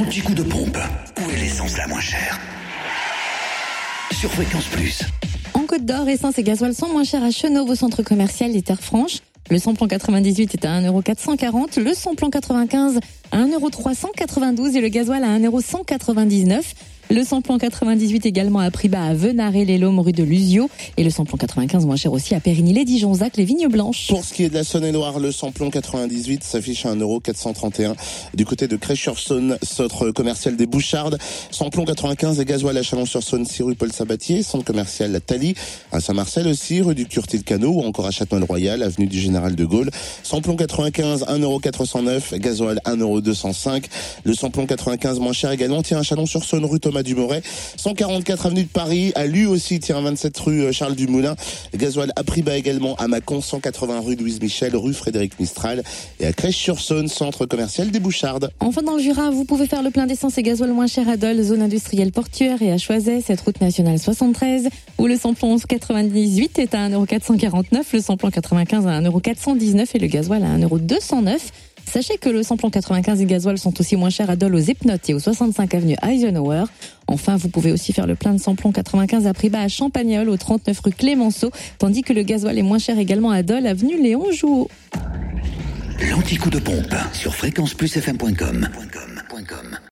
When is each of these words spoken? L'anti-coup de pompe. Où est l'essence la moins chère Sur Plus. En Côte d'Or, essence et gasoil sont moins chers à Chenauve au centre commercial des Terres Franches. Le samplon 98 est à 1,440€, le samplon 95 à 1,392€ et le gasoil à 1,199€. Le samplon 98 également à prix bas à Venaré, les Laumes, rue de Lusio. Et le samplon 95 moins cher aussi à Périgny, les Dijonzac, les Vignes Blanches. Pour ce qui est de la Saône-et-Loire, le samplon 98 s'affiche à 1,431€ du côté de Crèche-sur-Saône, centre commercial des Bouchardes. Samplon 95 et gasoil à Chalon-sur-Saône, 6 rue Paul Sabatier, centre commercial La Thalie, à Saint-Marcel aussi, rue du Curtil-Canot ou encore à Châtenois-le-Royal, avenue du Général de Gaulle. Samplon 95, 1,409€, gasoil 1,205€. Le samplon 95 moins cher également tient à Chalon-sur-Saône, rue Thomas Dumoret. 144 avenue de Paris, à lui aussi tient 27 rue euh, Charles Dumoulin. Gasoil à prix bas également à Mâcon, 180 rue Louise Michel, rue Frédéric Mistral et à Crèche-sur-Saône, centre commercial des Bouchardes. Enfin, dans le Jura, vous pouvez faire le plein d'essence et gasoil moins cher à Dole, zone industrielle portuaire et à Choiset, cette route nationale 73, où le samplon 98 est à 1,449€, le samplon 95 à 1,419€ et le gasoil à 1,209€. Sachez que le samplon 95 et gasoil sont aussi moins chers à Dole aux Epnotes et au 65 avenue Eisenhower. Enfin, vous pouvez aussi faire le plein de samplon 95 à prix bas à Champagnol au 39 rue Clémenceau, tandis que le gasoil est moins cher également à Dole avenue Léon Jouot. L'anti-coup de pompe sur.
L'anti-coup 0.00 0.32
de 0.32 0.42
pompe. 0.42 0.78
Où 1.18 1.30
est 1.30 1.36
l'essence 1.36 1.76
la 1.76 1.86
moins 1.86 2.00
chère 2.00 2.40
Sur 4.12 4.30
Plus. 4.30 5.02
En 5.52 5.66
Côte 5.66 5.84
d'Or, 5.84 6.08
essence 6.08 6.38
et 6.38 6.42
gasoil 6.42 6.72
sont 6.72 6.88
moins 6.88 7.04
chers 7.04 7.22
à 7.22 7.30
Chenauve 7.30 7.68
au 7.68 7.74
centre 7.74 8.02
commercial 8.02 8.50
des 8.50 8.62
Terres 8.62 8.80
Franches. 8.80 9.18
Le 9.50 9.58
samplon 9.58 9.88
98 9.88 10.54
est 10.54 10.64
à 10.64 10.80
1,440€, 10.80 11.82
le 11.82 11.92
samplon 11.92 12.30
95 12.30 13.00
à 13.30 13.44
1,392€ 13.44 14.74
et 14.74 14.80
le 14.80 14.88
gasoil 14.88 15.22
à 15.22 15.38
1,199€. 15.38 16.62
Le 17.12 17.24
samplon 17.24 17.58
98 17.58 18.24
également 18.24 18.60
à 18.60 18.70
prix 18.70 18.88
bas 18.88 19.02
à 19.02 19.14
Venaré, 19.14 19.64
les 19.64 19.78
Laumes, 19.78 19.98
rue 19.98 20.12
de 20.12 20.22
Lusio. 20.22 20.70
Et 20.96 21.02
le 21.02 21.10
samplon 21.10 21.36
95 21.36 21.84
moins 21.84 21.96
cher 21.96 22.12
aussi 22.12 22.36
à 22.36 22.40
Périgny, 22.40 22.72
les 22.72 22.84
Dijonzac, 22.84 23.36
les 23.36 23.44
Vignes 23.44 23.66
Blanches. 23.66 24.06
Pour 24.06 24.24
ce 24.24 24.32
qui 24.32 24.44
est 24.44 24.48
de 24.48 24.54
la 24.54 24.62
Saône-et-Loire, 24.62 25.18
le 25.18 25.32
samplon 25.32 25.70
98 25.70 26.44
s'affiche 26.44 26.86
à 26.86 26.94
1,431€ 26.94 27.96
du 28.34 28.44
côté 28.44 28.68
de 28.68 28.76
Crèche-sur-Saône, 28.76 29.58
centre 29.60 30.12
commercial 30.12 30.54
des 30.54 30.66
Bouchardes. 30.66 31.18
Samplon 31.50 31.84
95 31.84 32.38
et 32.38 32.44
gasoil 32.44 32.78
à 32.78 32.84
Chalon-sur-Saône, 32.84 33.44
6 33.44 33.62
rue 33.64 33.74
Paul 33.74 33.90
Sabatier, 33.90 34.44
centre 34.44 34.64
commercial 34.64 35.10
La 35.10 35.18
Thalie, 35.18 35.56
à 35.90 35.98
Saint-Marcel 35.98 36.46
aussi, 36.46 36.80
rue 36.80 36.94
du 36.94 37.06
Curtil-Canot 37.06 37.72
ou 37.72 37.80
encore 37.80 38.06
à 38.06 38.12
Châtenois-le-Royal, 38.12 38.84
avenue 38.84 39.08
du 39.08 39.18
Général 39.18 39.56
de 39.56 39.64
Gaulle. 39.64 39.90
Samplon 40.22 40.54
95, 40.54 41.24
1,409€, 41.24 42.38
gasoil 42.38 42.80
1,205€. 42.86 43.82
Le 44.22 44.34
samplon 44.34 44.66
95 44.66 45.18
moins 45.18 45.32
cher 45.32 45.50
également 45.50 45.82
tient 45.82 45.98
à 45.98 46.04
Chalon-sur-Saône, 46.04 46.64
rue 46.66 46.78
Thomas 46.78 46.99
Dumoret. 47.02 47.42
144 47.76 48.46
avenue 48.46 48.64
de 48.64 48.68
Paris, 48.68 49.12
à 49.14 49.26
lui 49.26 49.46
aussi 49.46 49.80
tient 49.80 50.00
27 50.00 50.38
rue 50.38 50.62
euh, 50.62 50.72
Charles 50.72 50.94
Dumoulin. 50.94 51.36
Gasoil 51.74 52.12
à 52.16 52.24
prix 52.24 52.42
bas 52.42 52.56
également 52.56 52.94
à 52.96 53.08
Mâcon, 53.08 53.40
180 53.40 54.00
rue 54.00 54.16
Louise 54.16 54.40
Michel, 54.40 54.76
rue 54.76 54.94
Frédéric 54.94 55.38
Mistral 55.38 55.82
et 56.18 56.26
à 56.26 56.32
Crèche-sur-Saône, 56.32 57.08
centre 57.08 57.46
commercial 57.46 57.90
des 57.90 58.00
Bouchardes. 58.00 58.50
Enfin, 58.60 58.82
dans 58.82 58.96
le 58.96 59.02
Jura, 59.02 59.30
vous 59.30 59.44
pouvez 59.44 59.66
faire 59.66 59.82
le 59.82 59.90
plein 59.90 60.06
d'essence 60.06 60.38
et 60.38 60.42
gasoil 60.42 60.72
moins 60.72 60.86
cher 60.86 61.08
à 61.08 61.16
Dole, 61.16 61.42
zone 61.42 61.62
industrielle 61.62 62.12
portuaire 62.12 62.62
et 62.62 62.72
à 62.72 62.78
Choiset, 62.78 63.20
cette 63.20 63.40
route 63.40 63.60
nationale 63.60 63.98
73, 63.98 64.68
où 64.98 65.06
le 65.06 65.16
samplon 65.16 65.58
98 65.58 66.58
est 66.58 66.74
à 66.74 66.88
1,449€, 66.88 67.82
le 67.92 68.00
samplon 68.00 68.30
95 68.30 68.86
à 68.86 69.00
1,419€ 69.00 69.86
et 69.94 69.98
le 69.98 70.06
gasoil 70.06 70.44
à 70.44 70.58
1,209€. 70.58 71.38
Sachez 71.92 72.18
que 72.18 72.28
le 72.28 72.44
samplon 72.44 72.70
95 72.70 73.20
et 73.20 73.24
gasoil 73.24 73.58
sont 73.58 73.80
aussi 73.80 73.96
moins 73.96 74.10
chers 74.10 74.30
à 74.30 74.36
Dole 74.36 74.54
aux 74.54 74.60
Epnotes 74.60 75.10
et 75.10 75.14
au 75.14 75.18
65 75.18 75.74
avenue 75.74 75.96
Eisenhower. 76.08 76.66
Enfin, 77.08 77.36
vous 77.36 77.48
pouvez 77.48 77.72
aussi 77.72 77.92
faire 77.92 78.06
le 78.06 78.14
plein 78.14 78.32
de 78.32 78.38
samplon 78.38 78.70
95 78.70 79.26
à 79.26 79.34
prix 79.34 79.50
bas 79.50 79.62
à 79.62 79.66
Champagnol 79.66 80.28
au 80.28 80.36
39 80.36 80.78
rue 80.78 80.92
Clémenceau, 80.92 81.50
tandis 81.78 82.02
que 82.02 82.12
le 82.12 82.22
gasoil 82.22 82.56
est 82.58 82.62
moins 82.62 82.78
cher 82.78 82.96
également 82.96 83.32
à 83.32 83.42
Dole 83.42 83.66
avenue 83.66 84.00
Léon 84.00 84.30
Jouot. 84.30 84.70
L'anti-coup 86.08 86.50
de 86.50 86.60
pompe 86.60 86.94
sur. 87.12 87.34